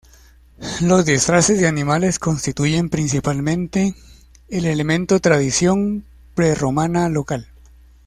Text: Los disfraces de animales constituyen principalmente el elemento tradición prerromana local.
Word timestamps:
Los 0.81 1.05
disfraces 1.05 1.59
de 1.59 1.67
animales 1.67 2.17
constituyen 2.17 2.89
principalmente 2.89 3.93
el 4.49 4.65
elemento 4.65 5.19
tradición 5.19 6.05
prerromana 6.33 7.07
local. 7.07 7.47